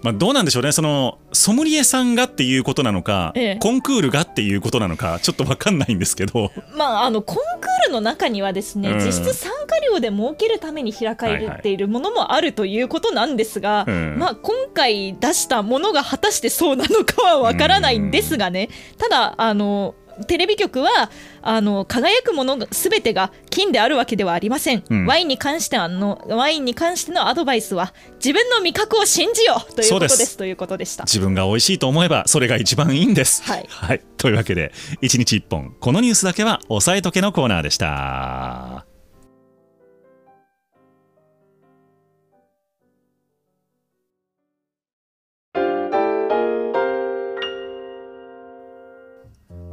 [0.03, 0.73] まあ、どうなんでしょうね。
[0.73, 21.11] そのソムリエさんがっていうことなのか、ええ、コンクールがっていうことなのかちょっと分かんないんですけど、 まあ、あのコンクールの中にはですね、うん、実質参加料で儲けるために開かれているものもあるということなんですが、はいはい、まあ、今回出したものが果たしてそうなのかは分からないんですがね、ただあのテレビ局は
[21.43, 30.37] あの輝くものすべてが金であるわけではありません、うん、ワインに関してはのワインに関してのアドバイスは自分の味覚を信じようということです。
[30.37, 31.05] ということでした。
[31.05, 38.92] 自分が美味しいと思えばそれが一番いいんです、はい、はい、というわけで1日1本このニュースだけは押さえとけのコーナーでした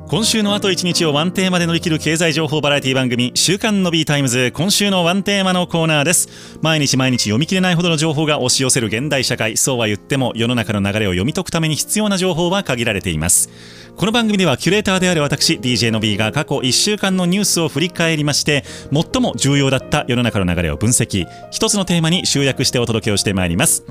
[0.10, 6.58] 今週のあと1日をワンテーマで乗り切る経済情報バラエティ番組「週刊 Nobbyタイムズ」今週のワンテーマのコーナーです。
[6.64, 9.56] 毎日毎日読み切れないほどの情報が押し寄せる現代社会。
[9.56, 13.52] そうは言っても世の中の流れを読み解くために必要な情報は限られています。
[13.98, 21.28] この番組ではキュレーターである私 DJ の B が過去1週間のニュースを振り返りまして最も重要だった世の中の流れを分析。
[21.52, 23.84] 一つのテーマに集約してお届けをしてまいります。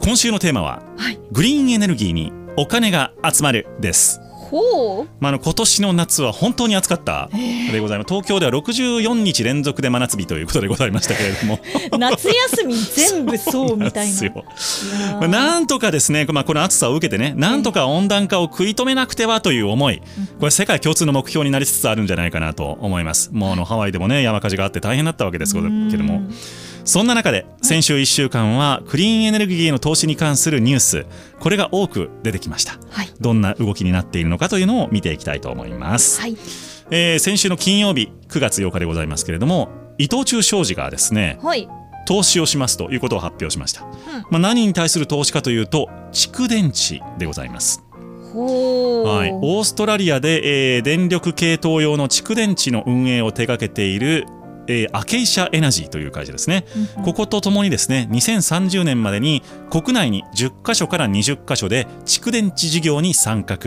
[0.00, 1.20] 今週のテーマは、はい。
[1.30, 4.20] グリーンエネルギーにお金が集まるです。
[4.52, 5.08] ほう。
[5.18, 7.30] まあ、あの今年の夏は本当に暑かった
[7.72, 8.08] でございます。
[8.08, 11.58] 東京では64日連続で真夏日ということでございましたけれども。
[11.98, 14.20] 夏休み全部そうみたいな。
[15.20, 20.02] まあなんとかですね、まあ、この暑さを受けてね、なんとか温暖化を食い止めなくてはという思い、
[20.38, 23.30] これ、世界共通の目標になりつつあるんじゃないかなと思います。
[23.32, 26.20] もうあのハワイでもね、山火事があって大変だったわけですけども、
[26.84, 31.06] そんな中で、先週1週間は、クリーンエネルギーへの投資に関するニュース、
[31.38, 32.78] これが多く出てきました。
[32.90, 36.20] はいどんな動きになっているのかというのを見ていきたいと思います。
[36.20, 36.36] はい
[36.90, 39.68] えー先週の金曜日、9月8日でございますけれども、
[39.98, 41.68] 伊藤忠商事がですね、はい
[42.04, 43.82] 投資をしますということを発表しました。
[44.30, 47.84] まあ、何に対する投資かというと、蓄電池でございます。
[48.34, 54.26] はい、オーストラリアで、えー電力系統用の蓄電池の運営を手掛けている、
[54.66, 56.64] えーアケイシャエナジーという会社ですね、
[57.04, 63.58] こことともにですね2030年までに国内に10カ所から20カ所で蓄電池事業に参画。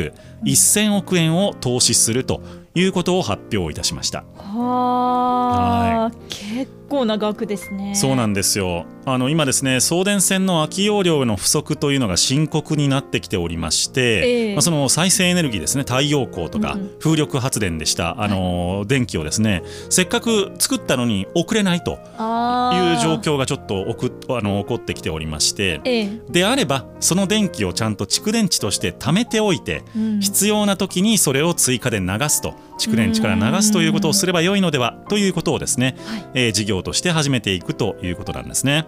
[0.43, 2.41] 1000億円を投資すると
[2.75, 4.25] いうことを発表いたしました。
[4.37, 7.95] はあ、結構な額ですね。
[7.95, 8.85] そうなんですよ。
[9.07, 14.53] あの今ですね送電線の空き容量の不足というのが深刻になってきておりまして、ええ。
[14.55, 16.95] まあ、その再生エネルギーですね太陽光とかうんうん。
[16.99, 26.19] 風力発電でした、あの電気をですねせっかく作ったのに送れないとあいう状ー況がちょっとおくあの起こってきておりましてええ。
[26.29, 30.19] であればその電気をちゃんと蓄電池として貯めておいてうん。
[30.19, 36.25] 必要な時にそれを追加で流すと蓄電池から流すということをすればよいのではということをですね、はい。
[36.33, 38.85] えー事業として始めていくということなんですね。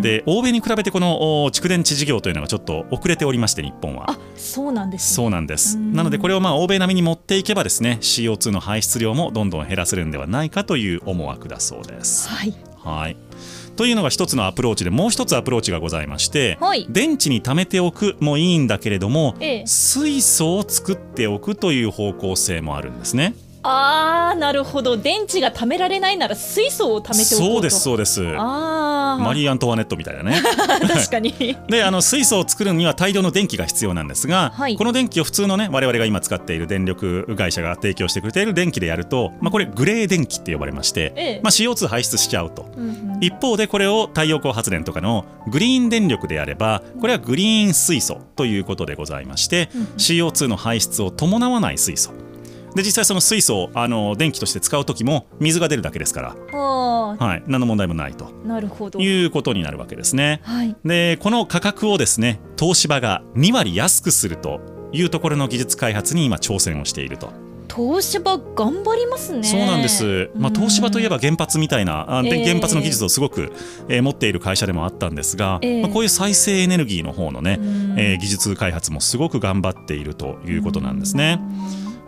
[0.00, 4.10] で欧米に比べてこのお蓄電池事業というのがちょっと遅れておりまして日本は。
[4.10, 5.14] あそうなんですね。
[5.16, 5.76] そうなんです。
[5.76, 5.92] うん。
[5.92, 12.28] なのでこれをまあ欧米並みに持っていけばですね CO2 の排出量もどんどん減らせるんではないかという思惑だそうです。
[12.28, 12.54] はい。
[12.82, 13.16] はい
[13.80, 16.86] というのが一つのアプローチでもう一つアプローチがございまして、はい。
[16.90, 19.66] 電池に貯めておくもいいんだけれども、ええ。
[19.66, 23.34] 水素を作っておくという方向性もあるんですね。
[23.62, 24.98] あーなるほど。
[24.98, 27.54] 電池が貯められないなら水素を貯めておこうと。
[27.54, 28.22] そうですそうです。
[28.22, 30.42] あーマリー・アントワネットみたいなね。
[30.86, 31.32] 確かに。
[31.68, 34.76] であの水素を作るには大量の電気が必要なんですが、はい。
[34.76, 41.40] この電気を普通のね我々が今使っている電力会社が提供してくれている電気でやると、まあ、これグレー電気って呼ばれまして、ええ。
[41.42, 42.70] まあ、CO2 排出しちゃうと。
[42.76, 43.18] うんうん。
[43.20, 49.68] 一方でこれを太陽光発電とかのグリーン電力でやればこれはグリーン水素ということでございまして、
[49.98, 52.12] CO2 の排出を伴わない水素
[52.74, 57.16] で実際その水素をあの電気として使う時も水が出るだけですから、あ。
[57.18, 58.26] はい、何の問題もないと。
[58.26, 59.00] ーなるほど。
[59.00, 60.40] いうことになるわけですね。
[60.44, 60.76] はい。
[60.84, 64.60] でこの価格をですね東芝が2割安くすると
[64.92, 67.32] いうところの技術開発に今挑戦をしていると、
[67.74, 69.44] 東芝頑張りますね。
[69.44, 72.46] そうなんです、まあ、東芝といえば原発みたいなあでええ。
[72.46, 73.52] 原発の技術をすごく、
[73.88, 75.82] えー持っている会社でもあったんですが、ええ。
[75.82, 77.94] まあ、こういう再生エネルギーの方のね、うん。
[77.98, 81.40] えー技術開発もすごく頑張っているということなんですね。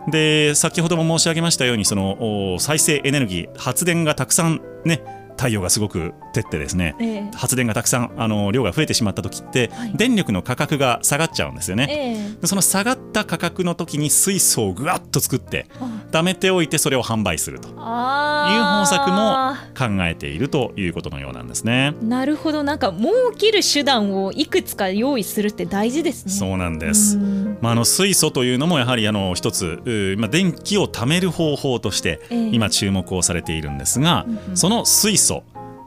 [0.07, 7.31] で先ほども申し上げましたようにその再生エネルギー発電がたくさんね太陽がすごく照ってですね、ええ。
[7.35, 9.91] 発電がたくさんあの量が増えてしまった時って、はい。
[9.93, 11.87] 電力の価格が下がっちゃうんですよね。
[11.89, 12.41] ええ。
[12.41, 15.89] でその下がった価格の時に水素をぐわっと作ってあ。
[16.11, 17.67] 貯めておいてそれを販売すると。
[17.67, 21.93] いうあ方策ーも考えているということのようなんですね。
[22.01, 22.63] なるほど。
[22.63, 26.31] なんか儲ける手段をいくつか用意するって大事ですね。
[26.31, 27.17] そうなんです。
[27.17, 27.57] うん。
[27.59, 29.81] まあ、あの水素というのもやはりあの一つ、
[30.17, 32.49] まあ、電気を貯める方法としてええ。
[32.53, 34.57] 今注目をされているんですが、うんうん。
[34.57, 35.32] その水素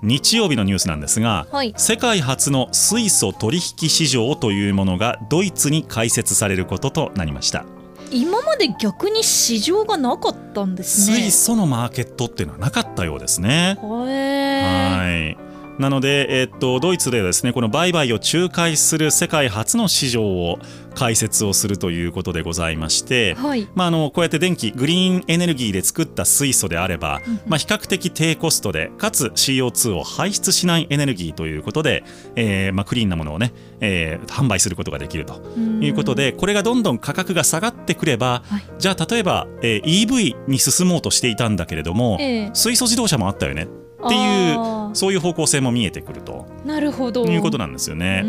[0.03, 7.65] 日曜日のニュースなんですが、はい世界初の水素取引市場というものがドイツに開設されることとなりました。
[8.11, 13.77] 今まで逆に市場がなかったんですね水素のマーケットっていうのはなかったようですね。
[13.81, 15.46] はい。
[15.79, 20.59] なので、えっと、ドイツではですね、この売買を仲介する世界初の市場を
[20.95, 23.69] 開設をするということでございまして、はい。
[23.75, 38.63] まあ、あのこうやって電気グリーンエネルギーで作った水素であれば、うんまあ、比較的低コストでかつ CO2 を排出しないエネルギーということで、えーまあ、クリーンなものをね、えー販売することができるということでこれがどんどん価格が下がってくれば、はい。
[38.79, 42.51] じゃあ例えば、えー EV に進もうとしていたんだけれども、ええ。
[42.55, 43.69] 水素自動車もあったよね
[44.05, 46.47] っていうそういう方向性も見えてくると。
[46.65, 47.25] なるほど。
[47.27, 48.23] いうことなんですよね。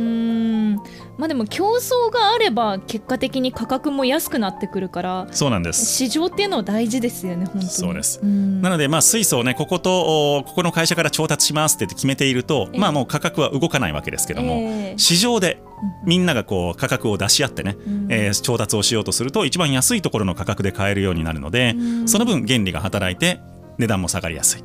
[1.17, 5.86] まあでも競争があれば結果的に価格も安くなってくるからそうなんです。
[5.86, 7.65] 市場っていうのは大事ですよね本当に。
[7.69, 8.23] そうです。
[8.23, 8.62] ん。
[8.62, 12.80] なので、まあ、水素をね、ここと、おここの会社から調達しますって言って決めていると、ええ。
[12.80, 14.58] まあ、もう価格は動かないわけですけども、え
[14.91, 14.93] え。
[14.97, 15.67] 市場でうん
[16.06, 18.08] みんながこう価格を出し合ってね、うん。
[18.10, 22.08] えー調達をしようとすると、一番安いところの価格で買えるようになるので、うん。
[22.08, 23.39] その分、原理が働いて、
[23.77, 24.63] 値段も下がりやすい。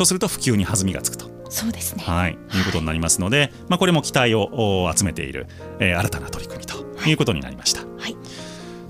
[0.00, 1.30] うんそうすると、普及に弾みがつくと。
[1.48, 2.02] そうですね。
[2.04, 5.46] はい、いうことになりますので、まあ、これも期待を集めている、
[5.78, 6.76] えー、新たな取り組みと
[7.08, 7.12] い。
[7.12, 7.80] うことになりました。
[7.80, 8.16] はい。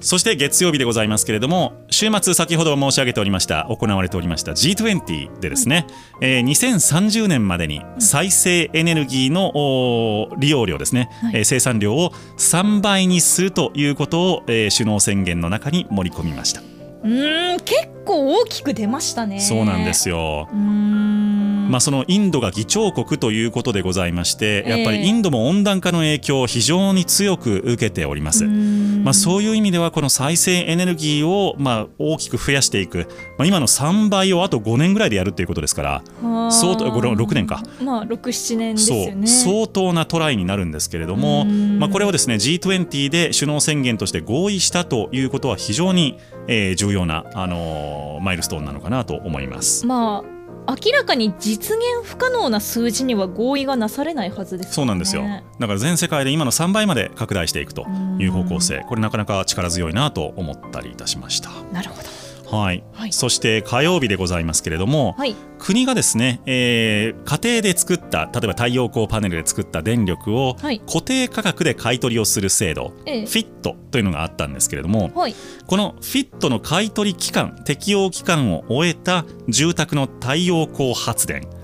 [0.00, 5.86] そして月曜日でございますけれども週末先ほど申し上げておりました行われておりました G20 でですね、
[6.20, 16.75] うん、えー、2030年までに再生エネルギーの利用量ですね、はい、えー、生産量を3倍にするということを、えー、首脳宣言の中に盛り込みました
[17.06, 19.40] うん結構大きく出ましたね。
[19.40, 20.48] そうなんですよ。
[20.52, 28.44] まあ、そのインドが議長国ということでございまして、やっぱりインドも温暖化の影響を非常に強く受けております。
[28.44, 33.06] まあ、そういう意味ではこの再生エネルギーをまあ大きく増やしていく、
[33.38, 36.02] まあ、今の3倍をあと5年ぐらいでやるということですから
[36.50, 39.26] 相当6年か、まあ、67年ですよね。
[39.28, 46.18] 相当なトライになるんですけれども、まあ、これをですね G20 で首脳宣言として合意したということは非常に、
[46.48, 49.86] えー、重要な、あのー、マイルストーンなのかなと思います。
[49.86, 50.36] まあ
[50.68, 55.22] 明らかに実現不可能な数字には合意がなされないはずです、ね、そうなんですよ。
[55.22, 57.86] だから全世界で今の3倍まで拡大していくと
[58.18, 58.84] いう方向性。
[58.88, 61.50] これなかなか力強いなと思ったりいたしました。
[61.72, 62.15] なるほど
[62.50, 75.34] はい、はい、そして火曜日でございますけれども、はい、国がですね、えー、家庭で作った例えば太陽光パネルで作った電力を固定価格で買い取りをする制度、はい、フィットというのがあったんですけれども、はい、
[75.66, 81.55] このフィットの買い取り期間適用期間を終えた住宅の太陽光発電、はい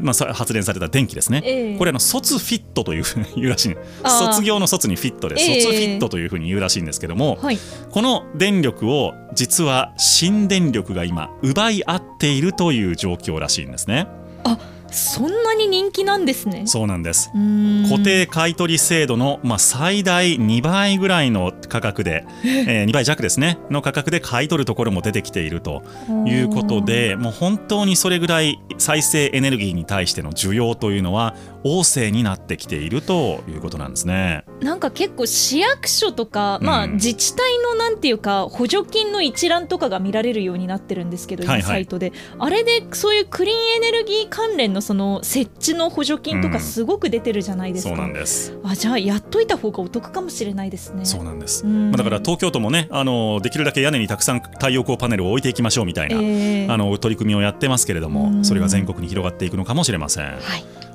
[0.00, 3.76] まあ、発電された電気ですね、えー、これあの卒フィットというふうに言うらしい。
[4.04, 7.58] 卒業の卒にフィットで、卒フィットというふうに言うらしいんですけども、はい、
[7.90, 14.08] この電力を実は新電力が今奪い合っているという状況らしいんですね。
[14.44, 14.58] あ
[14.90, 16.62] そんなに人気なんですね。
[16.66, 17.30] そうなんです。
[17.88, 22.84] 固定買取制度の、まあ、最大2倍ぐらいの価格で、え。
[22.84, 23.58] ー、2倍弱ですね。
[23.70, 25.82] の価格で買い取るところも出てきていると
[26.26, 31.34] いうことでもう本当にそれぐらい再生エネルギーに対しての需要というのは
[31.64, 34.44] 旺盛になってきているということなんですね。
[34.60, 42.12] なんか結構市役所とか、まあ、自治体のなんていうか補助金の一覧とかが見られるようになってるんですけど、はいはい、サイトで。
[42.38, 47.90] あれでそういうクリーンエネルギー関連のその設置の補助金とかすごく出てるじゃないですか。
[47.90, 48.58] うん、そうなんです。
[48.64, 51.04] あじゃあやっといた方がお得かもしれないですね。
[51.04, 60.24] そうなんです、まあ、だから東京都もねあのできるだけ屋根にたくさん太陽光パネルを置いていきましょうみたいな、えー、あの取り組みをやってますけれどもそれが全国に広がっていくのかもしれません。
[60.24, 60.40] はい、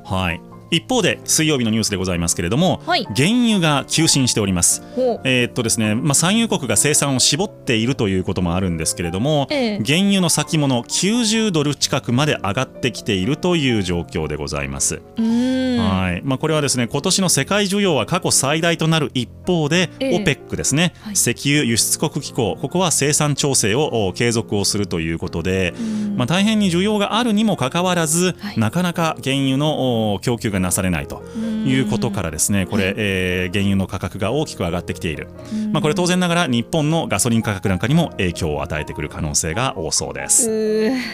[0.03, 4.82] はい一方で水曜日のニュースでございますけれども、はい、原油が急進しております。
[5.24, 15.01] えー、っとですね、まあ産油国が生産を絞っているということもあるんですけれども、えー、原油の先物90ドル近くまで上がってきているという状況でございます。
[15.18, 25.74] はい、まあこれはですね、今年の世界需要は過去最大となる一方で、えー、OPEC ですね、はい、石油輸出国機構、ここは生産調整を継続をするということで、
[26.16, 31.24] まあ大変に需要があるにもかかわらず、はい、なかなか原油の供給がなされないと
[31.66, 35.28] いうことからですねこれ、えー、原油の価格が大きく上がってきている、
[35.72, 40.49] まあ、これ当然ながら日本のガソリン価格なんかにも影響を与えてくる可能性が多そうです。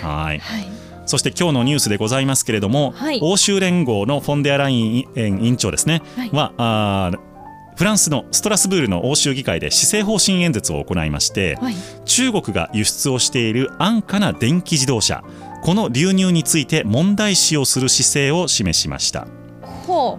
[0.02, 0.42] はい。
[1.06, 7.12] そして今日のニュースでございますけれども、はい、欧州連合のフォンデアライン委員長ですね、はい、はあ
[7.82, 11.76] フランスのストラスブールの欧州議会で施政方針演説を行いまして、はい、
[12.06, 15.24] 中国が輸出をしている安価な電気自動車
[15.64, 19.26] この流入について問題視をする姿勢を示しました。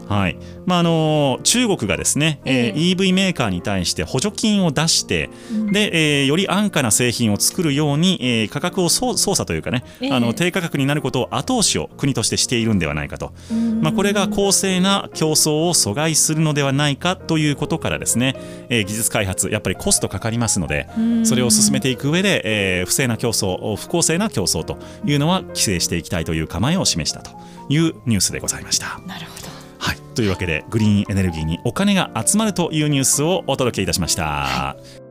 [0.08, 0.36] はい
[0.66, 13.32] まあ、あの中国がですね、えー、EV メーカーに対して補助金を出して、うん、でえー、より安価な製品を作るように、えー、価格を操作というかね、えー、あの低価格になることを後押しを国としてしているんではないかと、
[13.80, 18.36] まあ、これが公正な競争を阻害するのではないかということからですね、
[18.68, 20.88] えー、技術開発やっぱりコストかかりますので
[21.24, 22.42] それを進めていく上で、
[22.78, 27.30] えー、不正な競争不公正な競争というのは規制していきたいという構えを示したと
[27.68, 29.00] いうニュースでございました。
[29.06, 34.24] なるほどはいというわけでグリーンエネルギーにお金が集まるというニュースをお届けいたしました。
[34.24, 35.01] はい